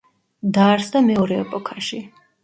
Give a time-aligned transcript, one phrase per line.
[0.55, 2.01] დაარსდა მეორე ეპოქაში.